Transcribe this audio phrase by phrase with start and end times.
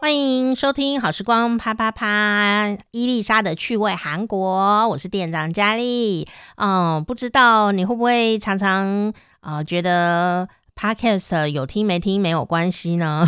[0.00, 6.28] 欢迎收听好时光啪啪啪，伊丽莎的趣味韩国，我是店长佳丽。
[6.56, 13.26] 嗯，不知道你会不会常常啊、觉得 Podcast 有听没听没有关系呢？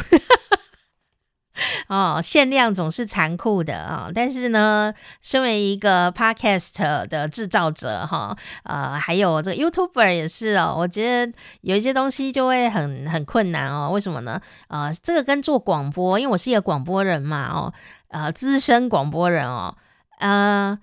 [1.89, 11.33] 哦，限量总是残酷的啊、但是呢，身为一个 podcast 的制造者哈，呃，还有这 YouTuber 也是哦，我觉得
[11.63, 13.91] 有一些东西就会很很困难哦。
[13.91, 14.41] 为什么呢？
[14.69, 17.73] 呃，这个跟做广播，因为我是一个广播人嘛，哦，
[18.09, 19.77] 呃，资深广播人哦，
[20.19, 20.79] 呃，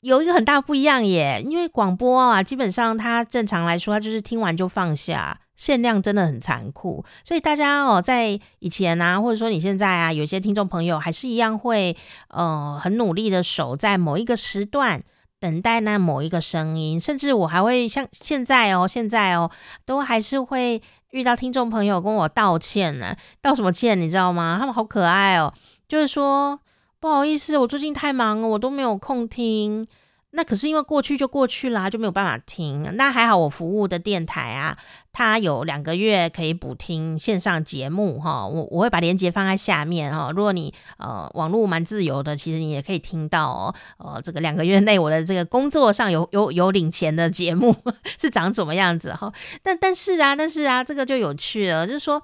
[0.00, 1.42] 有一个很大不一样耶。
[1.44, 5.40] 因为广播啊，基本上它正常来说，它就是听完就放下。
[5.60, 11.94] 限量真的很残酷，所以大家哦，在以前啊，或者说你现在啊，有些听众朋友还是一样会
[12.28, 15.02] 呃很努力的守在某一个时段
[15.38, 19.50] 等待那某一个声音，甚至我还会像现在哦，现在哦，
[19.84, 24.56] 都还是会遇到听众朋友跟我道歉呢，道什么歉你知道吗？
[24.58, 25.52] 他们好可爱哦，
[25.86, 26.58] 就是说
[27.00, 29.86] 不好意思，我最近太忙了，我都没有空听。
[30.32, 32.94] 那可是因为过去就过去啦，就没有办法听。
[32.96, 34.78] 那还好，我服务的电台啊，
[35.12, 38.46] 它有两个月可以补听线上节目哈。
[38.46, 40.30] 我我会把链接放在下面哈。
[40.30, 43.74] 如果你呃网络蛮自由的，其实你也可以听到哦。
[43.98, 47.74] 呃，这个两个月内我的这个工作上有有有领钱的节目
[48.16, 49.32] 是长什么样子哈？
[49.64, 52.22] 但但是啊，但是啊，这个就有趣了，就是说。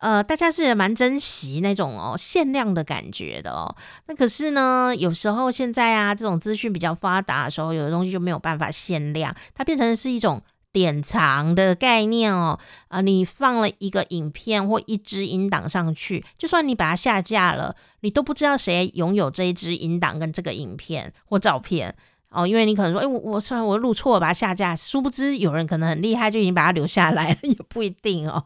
[0.00, 3.74] 呃，大家是蛮珍惜那种哦限量的感觉的哦。
[4.06, 12.58] 那可是呢，有时候现在啊，这种资讯比较发达的时候，有的东西就没有办法限量，它变成是一种典藏的概念哦。
[12.88, 21.96] 啊、你放了一个影片或一支音档上去，就算你把它下架了，你都不知道谁拥有这一支音档跟这个影片或照片
[22.28, 22.46] 哦。
[22.46, 28.44] 因为你可能说，哎，我我算我录错了，把它下架，殊不知有人可能很厉害，就已经把它留下来了， 也不一定哦。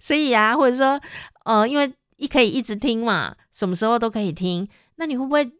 [0.00, 1.00] 所以啊，或者说，
[1.44, 4.68] 呃，因为一可以一直听嘛，什么时候都可以听。
[4.96, 5.50] 那你会不会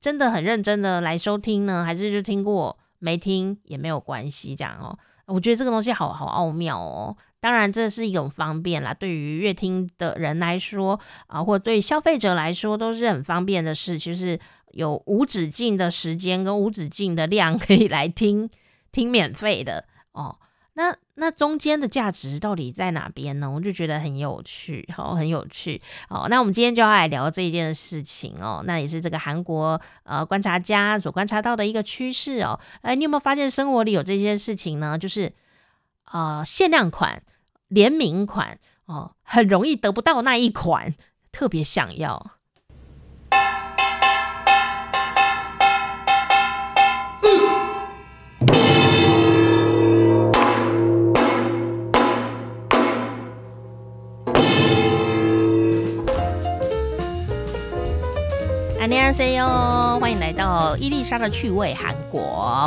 [0.00, 1.84] 真的很认真的来收听呢？
[1.84, 4.98] 还是就听过没听也没有关系这样哦？
[5.26, 7.16] 我觉得这个东西好好奥妙哦。
[7.40, 14.40] 当然，这是一种方便啦，对于阅听的人来说啊，或对消费者来说都是很方便的事，就是
[14.72, 18.50] 有无止境的时间跟无止境的量可以来听
[18.90, 20.36] 听免费的哦。
[20.78, 23.50] 那那中间的价值到底在哪边呢？
[23.50, 26.28] 我就觉得很有趣，好，很有趣，好。
[26.28, 28.62] 那我们今天就要来聊这一件事情哦。
[28.64, 32.60] 那也是这个韩国呃观察家所观察到的一个趋势哦。
[32.82, 34.96] 哎，你有没有发现生活里有这些事情呢？
[34.96, 35.32] 就是
[36.12, 37.24] 呃限量款、
[37.66, 38.56] 联名款
[38.86, 40.94] 哦，很容易得不到那一款，
[41.32, 42.37] 特别想要。
[58.88, 62.18] 大家好，欢迎来到伊丽莎的趣味韩国。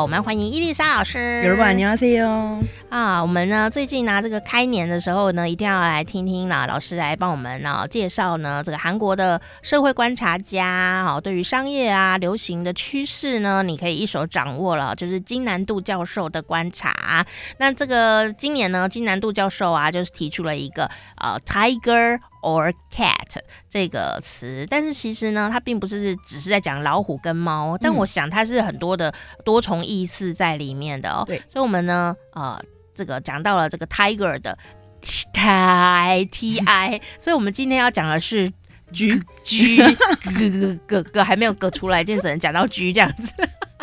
[0.04, 1.44] 我们欢迎伊丽莎老师。
[1.44, 2.60] 有人你好，C 哦
[2.90, 11.04] 啊，我们呢最近呢这个开年的时候呢，一定要来听听呢老师来帮我们呢介绍呢这个韩国的社会观察家。
[11.04, 17.26] 好，对于商业啊流行的趋势呢，你可以一手掌握了，就是金南度教授的观察。
[17.58, 20.88] 那这个今年呢，金南度教授啊，就是提出了一个
[21.18, 22.20] 呃 Tiger。
[22.44, 23.38] or cat
[23.70, 31.24] 这个词，但是其实呢，它并不是只是在讲老虎跟猫，但我想它是很多的多重意思在里面的哦。
[31.26, 32.62] 对，所以我们呢，呃，
[32.94, 34.58] 这个讲到了这个 tiger 的
[35.02, 38.52] t i t i，所以我们今天要讲的是
[38.92, 39.78] g g
[40.24, 43.34] 哥哥哥还没有隔出来，今天只能讲到 g 这样子。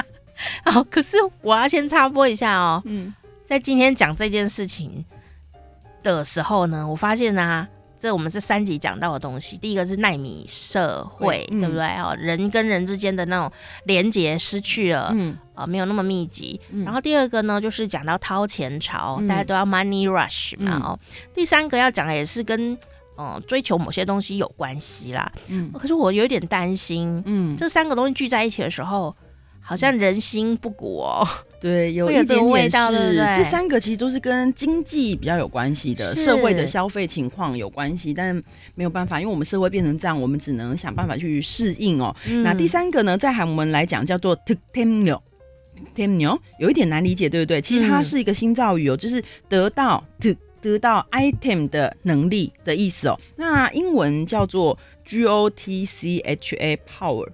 [0.65, 2.83] 好，可是我要先插播一下哦。
[2.85, 5.05] 嗯，在今天讲这件事情
[6.03, 7.69] 的时候呢，我发现呢、啊。
[7.99, 9.59] 这我们是三集讲到的东西。
[9.59, 11.85] 第一个是奈米社会，对，对不对？
[11.97, 13.51] 哦、嗯，人跟人之间的那种
[13.85, 16.61] 连接失去了，嗯，啊、呃，没有那么密集。
[16.71, 20.99] 嗯、然后第二个呢，就是讲到掏钱潮，嗯、大家都要 money rush 嘛，嗯、哦。
[21.35, 22.73] 第三个要讲的也是跟
[23.17, 25.31] 嗯、呃、追求某些东西有关系啦。
[25.49, 29.15] 嗯，可是我有点担心，嗯，这三个东西聚在一起的时候。
[29.69, 31.29] 好像人心不古哦，
[31.61, 38.35] 对，有一点点是，这三个其实都是跟经济比较有关系的，社会的消费情况有关系，但
[38.75, 42.17] 没有办法，因为我们社会变成这样，我们只能想办法去适应哦。
[42.43, 44.35] 那第三个呢，在韩文来讲叫做
[44.73, 47.61] "takmio"，"takmio" 有一点难理解，对不对？
[47.61, 53.21] 其实它是一个新造语哦，就是得到得得到 item 的能力的意思哦。
[53.37, 57.29] 那英文叫做 "gotcha power"。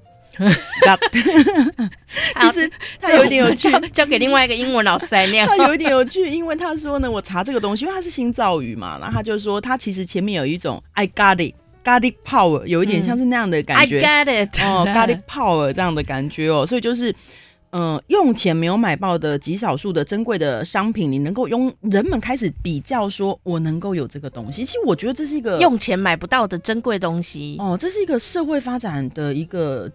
[2.39, 2.71] 其实
[3.01, 5.47] 他有点有趣， 交给另外一个英文老师来念。
[5.49, 11.55] 他有一点有趣，因为他说呢，我查这个东西，因为它是新造语嘛，然后他就说，他其实前面有一种 I got it
[11.85, 14.01] garlic power，有一点像是那样的感觉。
[14.01, 17.15] 嗯、I got it 哦， garlic power 这样的感觉哦，所以就是。
[17.77, 24.65] 嗯，用钱没有买爆的极少数的珍贵的商品，你能够用人们开始比较，说我能够有这个东西。
[24.65, 29.91] 其实我觉得这是一个用钱买不到的珍贵东西哦，这是一个社会发展的一个。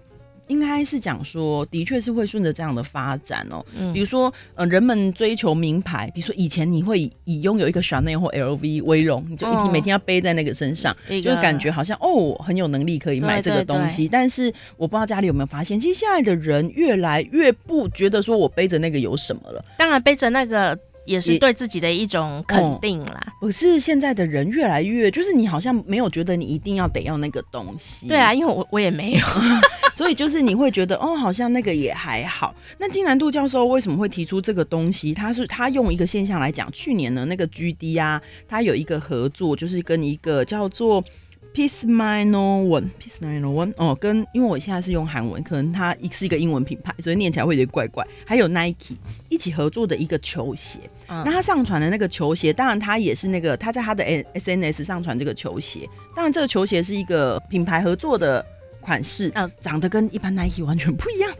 [0.50, 3.66] 应该是讲说，的确是会顺着这样的发展哦。
[3.74, 14.08] 嗯，比如说，呃，人们追求名牌，比如说以前你会以拥有一个 Chanel 或 LV 为荣，你就一天每天要背在那个身上，哦、就是感觉好像哦很有能力可以买这个东西。
[14.08, 19.64] 但是我不知道家里有没有发现，其实现在的人越来越不觉得说我背着那个有什么了。
[19.78, 20.78] 当然，背着那个。
[21.10, 23.34] 也是对自己的一种肯定啦。
[23.42, 28.08] 可、哦、是现在的人越来越，就是你好像没有觉得你一定要得要那个东西。
[28.08, 29.26] 对啊，因为我我也没有，
[29.96, 32.54] 所以就是你会觉得哦，好像那个也还好。
[32.78, 35.14] 那金南度教授为什么会提出这个东西？
[35.14, 41.04] 他是他用一个现象来讲，去年呢那个 GD 啊，他有一个合作，就是跟一个叫做。
[41.52, 48.06] Peace Nine One，Peace Nine One 哦，跟因为我现在是用韩文，可能它是一个英文品牌，所以念起来会有点怪怪。
[48.26, 48.96] 还有 Nike
[49.30, 54.04] 一起合作的一个球鞋，嗯、那他上传的那个球鞋，当然他也是那个他在他的
[54.36, 58.46] SNS 上传这个球鞋，当然这个球鞋是一个品牌合作的
[58.80, 61.32] 款式，嗯，长得跟一般 Nike 完全不一样。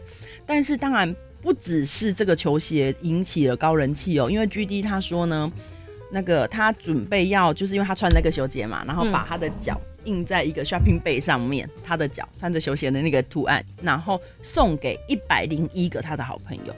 [0.44, 5.50] 但是当然不只是这个球鞋引起了高人气哦，因为 GD 他说呢，
[6.10, 9.80] 那个他准备要就是因为他穿那个球鞋嘛，然后把他的脚。
[10.04, 16.74] 印在一个 shopping bag 上面，他的脚穿着球鞋的那个图案，然后送给一百零一个他的好朋友。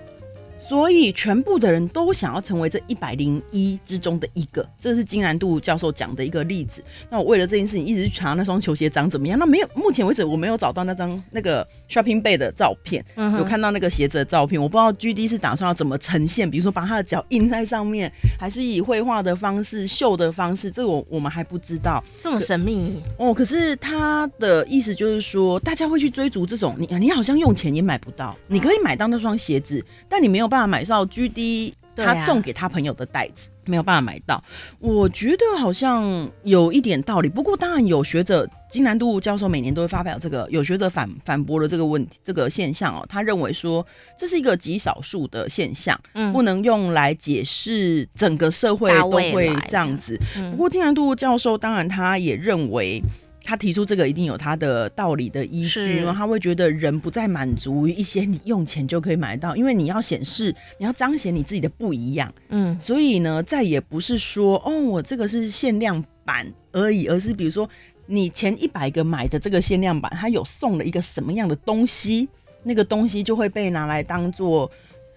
[0.69, 6.82] 所以全部的人都想要成为这一百零一之中的一个，这是金兰度教授讲的一个例子。
[7.11, 14.61] 那我为了这件事情一直去查那双球鞋长怎么样，那没有，目前为止我没有找到那张那个 shopping bag 的照片，嗯、有看到那个鞋子的照片。
[14.61, 22.03] 我不知道 GD 是打算要怎么呈现，比如说把他的脚印在上面，还是以绘画的方式、绣的方式，这个我我们还不知道。
[22.23, 23.35] 这么神秘哦。
[23.35, 34.43] 可是他的意思就是说，大家会去追逐这种，你你好像用钱也买不到，你可以买到那双鞋子，但你没有办法买到 GD 他送给他朋友的袋子，没有办法买到。
[34.79, 37.29] 我觉得好像有一点道理。
[37.29, 43.05] 不过当然有学者金南度教授每年都会发表这个，有学者反反驳了这个问题，这个现象哦。
[43.09, 50.19] 他认为说这是一个极少数的现象，嗯，不能用来解释整个社会都会这样子。
[50.51, 53.03] 不过金南度教授当然他也认为。
[53.44, 67.69] 他提出这个一定有他的道理的依据，然后他会觉得人不再满足于一些你用钱就可以买到，因为你要显示，你要彰显你自己的不一样，嗯，所以呢，再也不是说哦，我这个是限量版而已，而是比如说
[68.06, 72.29] 你前一百个买的这个限量版，它有送了一个什么样的东西，
[72.62, 74.71] 那个东西就会被拿来当做。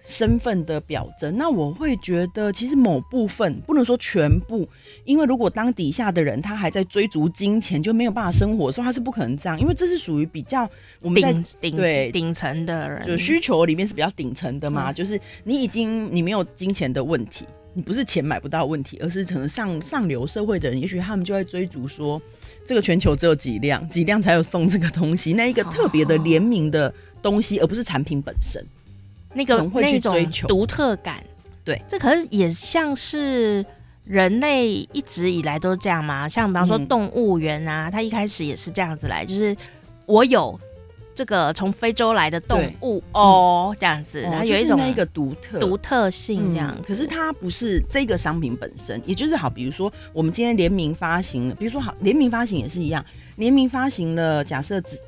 [0.06, 4.66] 身份的表征，那我会觉得其实某部分不能说全部，
[5.04, 10.68] 因为如果当底下的人他还在追逐金钱，就没有办法生活，所以他是不可能这样，因为这是属于比较
[11.00, 17.44] 我们在顶对顶层的人，就需求里面是比较顶层的嘛，嗯、就是你已经你没有金钱的问题，
[17.74, 22.22] 你不是钱买不到问题，而是可能上上流社会的人，也许他们就在追逐说，
[22.64, 28.64] 这个全球只有几辆，几辆才有送这个东西，那一个特别的联名的东西，而不是产品本身。
[29.36, 31.22] 那个那种独特感，
[31.62, 33.64] 对，这可是也像是
[34.04, 36.26] 人类一直以来都是这样吗？
[36.26, 39.54] 像比方说动物园啊，它一开始也是这样子来，就是
[40.06, 40.58] 我有
[41.14, 45.58] 这个从非洲来的动物哦，这样子，它有一种那个独特。
[45.58, 46.76] 独特性这样。
[46.86, 53.04] 可是它不是这个商品本身，也就是好，比如说我们今天联名发行，比如说好联名发行也是一样，
[53.36, 54.98] 联名发行了，假设只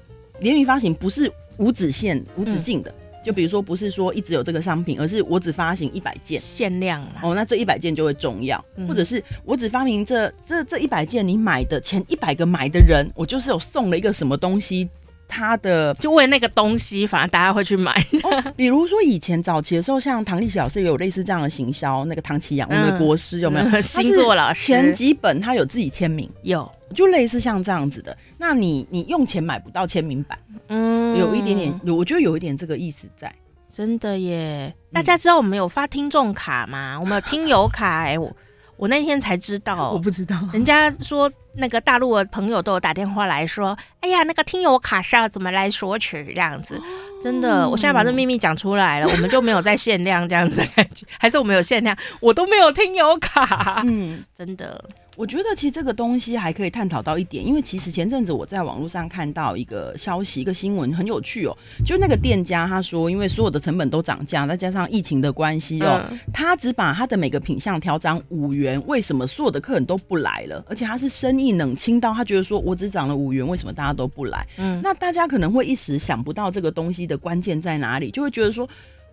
[0.41, 2.95] 联名发行不是无止线、无止境的。
[3.25, 14.89] 就比如说，不是说一直有这个商品，而是我只发行一百件限量哦，那这一百件就会重要，嗯、或者是我只发明这这这一百件，你买的前一百个买的人，我就是有送了一个什么东西，
[15.29, 17.93] 他的就为那个东西，反而大家会去买。
[18.25, 23.67] 哦、比如说以前早期的时候，像唐立淇老师也有类似这样的行销，那个唐奇阳，我们的国师有没有？
[23.67, 28.17] 嗯、星座老师前几本他有自己签名，有就类似像这样子的。
[28.39, 30.39] 那你你用钱买不到签名版。
[30.69, 33.33] 嗯，有一点点，我觉得有一点这个意思在，
[33.71, 34.75] 真的耶。
[34.93, 36.99] 大家知道我们有发听众卡吗？
[36.99, 38.35] 我们有听友卡，哎，我
[38.79, 40.37] 我那天才知道，我不知道。
[40.53, 46.81] 人家说那个大陆的朋友都有打电话来说，哎呀，那个听友卡是要怎么来索取这样子？
[47.23, 51.97] 真的，我现在把这秘密讲出来了，我们就没有再限量这样子的感觉，还是我们有限量？
[52.21, 54.83] 我都没有听友卡，嗯，真的。
[55.19, 70.65] 我觉得其实这个东西还可以探讨到一点，因为其实前阵子我在网络上看到一个消息，一个新闻很有趣哦，就那个店家他说，因为所有的成本都涨价，再加上疫情的关系哦，嗯、他只把他的每个品相调涨五元，为什么所有的客人都不来了？
[70.69, 74.47] 而且他是生意冷清到他觉得说我只涨了五元，为什么大家都不来？
[74.57, 78.69] 嗯，那大家可能会一时想不到这个东西的关键在哪里，就会觉得说。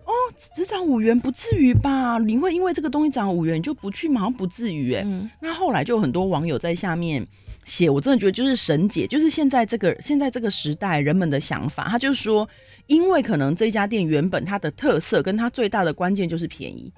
[0.06, 0.12] 哦，
[0.54, 2.16] 只涨五元不至于吧？
[2.18, 4.20] 你会因为这个东西涨五元就不去吗？
[4.20, 5.04] 好像不至于哎、欸。
[5.04, 7.26] 嗯、那后来就有很多网友在下面
[7.64, 12.48] 写，我真的觉得就是神解，就是现在这个现在这个时代人们的想法，他就说，
[12.86, 16.92] 因为可能这家店原本它的特色跟它最大的关键就是便宜。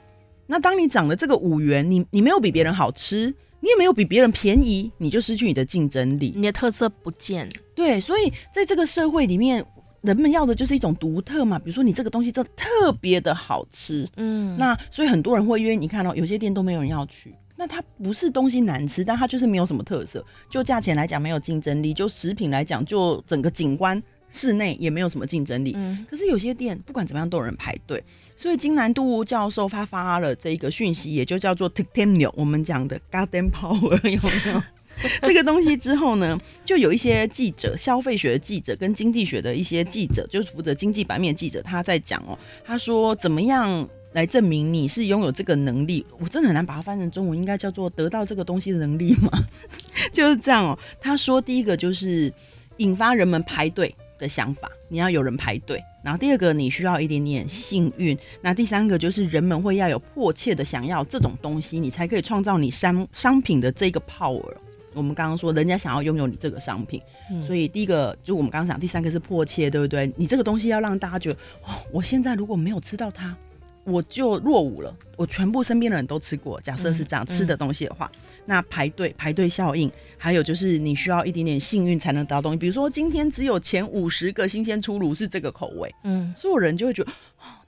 [0.47, 7.51] 那当你涨了这个五元，你你没有比别人好吃，你也没有比别人便宜，你就失去你的竞争力，你的特色不见。
[7.75, 9.65] 对，所以在这个社会里面。
[10.03, 15.75] 人们要的就是一种独特嘛，比如说你这个东西真的特别的好吃，嗯，那所以很多人会约。
[15.75, 20.25] 你看到、喔、有些店都没有人要去，那它不是东西难吃，但它就是没有什么特色。
[20.49, 25.73] 就价钱来讲没有竞争力，就食品来讲，就整个景观室内也没有什么竞争力。
[25.77, 28.03] 嗯，可是有些店不管怎么样都有人排队，
[28.37, 34.63] 所以金南度教授他发了这个讯息，也就叫做 TikTok 我们讲的 Garden Power 有没有？
[35.23, 46.05] 这个东西之后呢，就有一些记者，消费学的记者跟经济学的一些记者，就是负责经济版面的记者，他在讲哦，他说怎么样来证明你是拥有这个能力？
[46.19, 49.31] 我真的很难把它翻成中文，应该叫做得到这个东西的能力吗？
[50.13, 50.79] 就是这样哦。
[51.01, 52.33] 他说第一个就是
[52.79, 64.53] 引发人们排队的想法，你要有人排队；然后第二个你需要一点点幸运；那第三个就是人们会要有迫切的想要这种东西，你才可以创造你商商品的这个 power。
[64.95, 70.13] 我们刚刚说，人家想要拥有你这个商品，嗯、所以第一个就我们刚刚讲，第三个是迫切，对不对？
[70.17, 73.37] 你这个东西要让大家觉得，哦，我现在如果没有吃到它，
[73.85, 74.95] 我就落伍了。
[75.17, 78.11] 我全部身边的人都吃过，假设是这样、嗯、吃的东西的话，
[78.47, 82.59] 那排队排队效应，还有就是你需要一点点幸运才能得到东西。
[82.59, 87.11] 比如说今天只有前五十个新鲜出炉是这个口味，嗯，所有人就会觉得。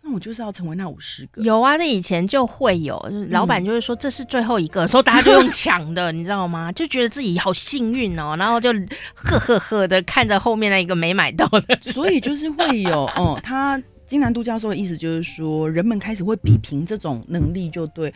[0.03, 1.43] 那我就是要成为那五十个。
[1.43, 6.73] 有啊，那以前就会有，老板就会说这是最后一个，所以、嗯、大家就用抢的， 你知道吗？
[6.73, 8.73] 就觉得自己好幸运哦，然后就
[9.15, 11.79] 呵呵呵的看着后面那一个没买到的。
[11.83, 18.13] 所以就是会有哦，他金南度教授的意思就是说，人们开始会比拼这种能力，就对。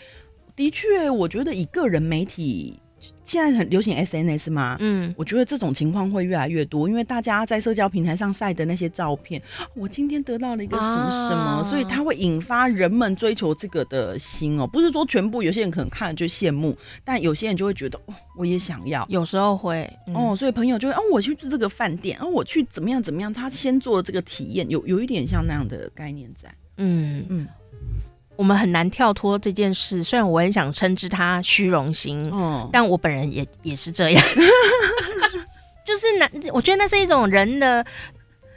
[0.57, 2.81] 的确，我觉得以个人媒体。
[3.23, 9.41] 现在很流行 SNS 吗，嗯，我觉得这种情况会越来越多，因为大家在社交平台上晒的那些照片，
[9.75, 14.67] 我今天得到了一个什么什么，啊、所以它会引发人们追求这个的心哦。
[14.67, 19.07] 不是说全部，有些人可能看了就羡慕，但有些人就会觉得哦，我也想要。
[19.09, 27.41] 有时候会、嗯、哦，所以朋友就会哦，我去住这个饭店，哦，我去怎么样怎么样，他先做这个体验，有有一点像那样的概念在，嗯嗯。
[27.41, 27.49] 嗯
[28.37, 34.25] 我们很难跳脱这件事，虽然我很想称之他虚荣心，嗯，但我本人也也是这样，
[35.87, 37.85] 就是难，我觉得那是一种人的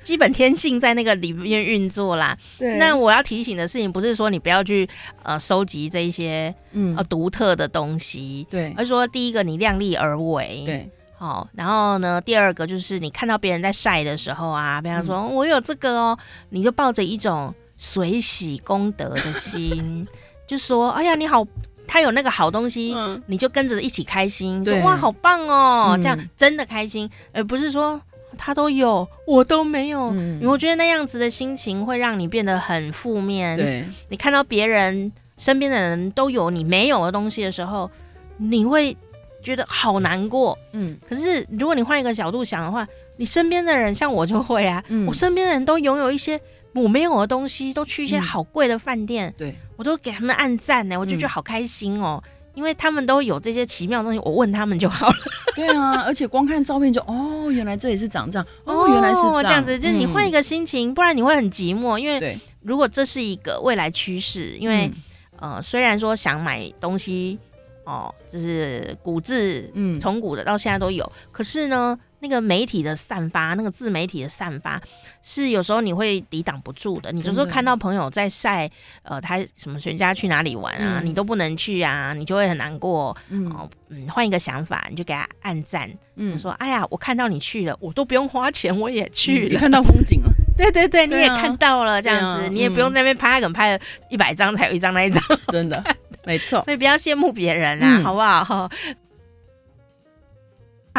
[0.04, 2.36] 基本天性在那个里面运作啦。
[2.80, 4.90] 那我要提醒的事情不是说你不要去
[5.22, 6.96] 呃收集这一些嗯。
[6.98, 16.18] 呃独特的东西，对，而是说第一个你量力而为，对，好，然后呢，第二个就是你看到别人在晒的时候啊，比方说、嗯、我有这个哦，
[16.50, 17.54] 你就抱着一种。
[17.78, 20.08] 随喜功德的心，
[20.48, 21.46] 就说：“哎呀，你好，
[21.86, 24.66] 他有那个好东西，嗯、你就跟着一起开心。
[24.66, 28.02] 说哇，好棒哦，嗯、这样真的开心，而不是说
[28.38, 30.08] 他都有，我都没有。
[30.12, 33.56] 嗯、因为我觉得那样子的心情会让你变得很负面。
[33.56, 37.90] 对，你看到别人身边的人都有你没有的东西的时候，
[38.38, 38.96] 你会
[39.44, 40.58] 觉得好难过。
[40.72, 46.40] 嗯，可是如果你换一个角度想的话，你身边的人像我就会啊，嗯、我身边的人都拥有一些。”
[46.74, 49.56] 我没有的东西，都去一些好贵的饭店，嗯、对。
[49.78, 55.16] 我都给他们按赞呢，我就觉得好开心哦，嗯、因为他们都有这些奇妙的东西，我问他们就好了。
[55.56, 61.98] 对啊， 而且光看照片就哦，原来这里是长这样，哦，原来是这样，哦、这样子，就是你换一个心情，嗯、不然你会很寂寞。
[61.98, 64.92] 因为如果这是一个未来趋势，因为、
[65.40, 67.38] 嗯、呃，虽然说想买东西
[67.84, 71.98] 哦，就是古字，嗯，从古的到现在都有，可是呢。
[72.28, 74.82] 那个媒体的散发，那个自媒体的散发，
[75.24, 77.10] 是有时候你会抵挡不住的。
[77.14, 78.70] 你就说看到朋友在晒，
[79.04, 83.16] 呃，他什么全家去哪里玩啊，嗯、你都不能去啊，你就会很难过。
[83.30, 83.50] 嗯，
[83.88, 85.90] 嗯，换一个想法，你就给他按赞。
[86.18, 89.50] 嗯，说，哎呀，我看到你去了，我都不用花钱，我也去了。
[89.50, 90.30] 你看到风景了？
[90.58, 95.24] 对对对，你也看到了，这样子，啊、你也不用在那边拍，可能拍了一百张才有一张那一张。
[95.48, 95.82] 真的，
[96.26, 96.62] 没错。
[96.66, 98.70] 所以不要羡慕别人啊，嗯、好不好？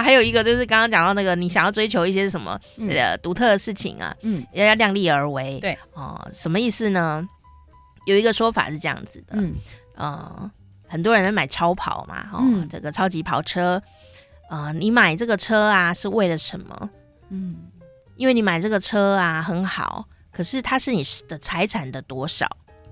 [0.02, 5.58] 还有一个就是刚刚讲到那个，你想要追求一些什么呃独特的事情啊，嗯，要要量力而为。
[5.60, 7.26] 对哦，什么意思呢？
[8.06, 9.54] 有一个说法是这样子的，嗯，
[9.94, 10.50] 呃，
[10.86, 13.82] 很多人在买超跑嘛，哦，嗯、这个超级跑车，
[14.48, 16.90] 啊、呃，你买这个车啊是为了什么？
[17.28, 17.56] 嗯，
[18.16, 22.48] 因为你买这个车啊很好，可是它是你的财产的多少？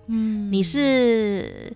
[0.09, 1.75] 嗯，你是。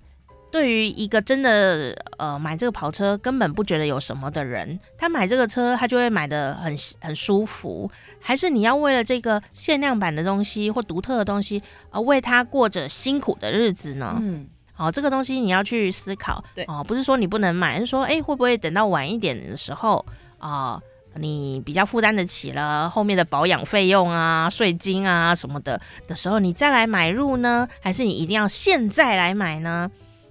[0.50, 7.90] 对于一个真的呃买这个跑车根本不觉得有什么的人，他买这个车他就会买的很很舒服，
[8.20, 14.18] 还是你要为了这个限量版的东西或独特的东西而为他过着辛苦的日子呢？
[14.20, 16.42] 嗯，好、哦，这个东西你要去思考。
[16.54, 20.04] 对哦，不是说你不能买，是说哎会不会等到晚一点的时候
[20.38, 20.82] 啊、
[21.14, 27.68] 呃，你比较负担得起了后面的保养费用啊、税金啊什么的的时候，你再来买入呢？
[27.80, 29.88] 还是你一定要现在来买呢？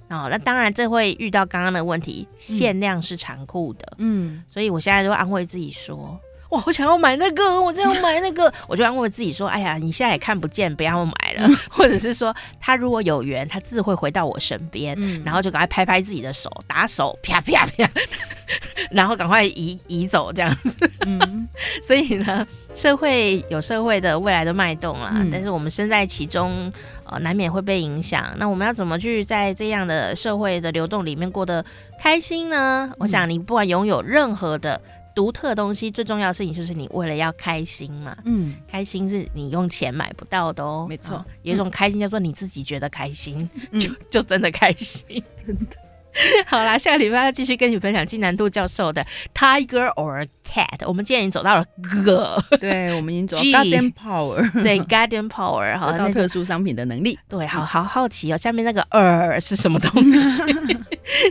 [0.09, 3.93] 哦，那当然，这会遇到刚刚的问题，限量是残酷的。
[3.99, 11.47] 嗯，所以我现在就安慰自己说，哇，我想要买那个，我就要买那个，我就安慰自己说，哎呀，你现在也看不见，不要买了。
[11.47, 17.89] 嗯、或者是说，他如果有缘，他自会回到我身边，嗯、然后就赶快拍拍自己的手，打手，啪啪啪，
[18.91, 20.89] 然后赶快移移走这样子。
[21.05, 21.47] 嗯，
[21.85, 22.45] 所以呢。
[22.75, 26.71] 社会有社会的未来的脉动啦，嗯、但是我们身在其中，
[27.03, 28.23] 呃，难免会被影响。
[28.37, 31.65] 那我们要怎么去在这样的社会的流动里面过得
[31.99, 32.87] 开心呢？
[32.91, 34.79] 嗯、我想，你不管拥有任何的
[35.19, 38.15] 独特东西，最重要的事情就是你为了要开心嘛。
[38.23, 40.85] 嗯，开心是你用钱买不到的哦。
[40.87, 45.75] 没错、哦，有一种开心叫做你自己觉得开心，嗯、就就真的开心， 真的。
[46.47, 50.87] 好啦，下个礼拜要继续跟你分享金南度教授的 Tiger or Cat。
[50.87, 60.41] 我们今天已经走到了 G，对，我们已经走到 Garden Power， 对，Garden Power，好，到特殊商品的能力，对，好好好奇哦，下面那个 R 是什么东西？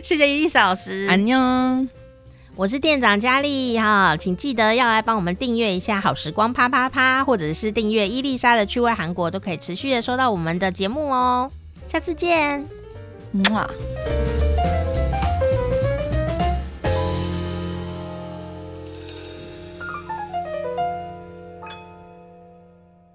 [0.03, 1.37] 谢谢伊丽莎老师，安妞，
[2.59, 11.49] 我是店长佳丽哈，请记得要来帮我们订阅一下好时光啪啪啪，或者是订阅伊丽莎的趣味韩国，都可以持续的收到我们的节目哦。
[11.87, 12.67] 下次见，
[13.31, 13.65] 么